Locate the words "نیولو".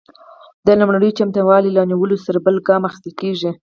1.89-2.13